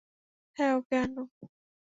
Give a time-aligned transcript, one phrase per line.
[0.57, 1.21] হ্যাঁ, ওকে আনো।